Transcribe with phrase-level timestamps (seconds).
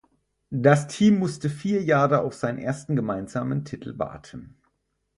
[0.55, 4.57] Das Team musste vier Jahre auf seinen ersten gemeinsamen Titel warten.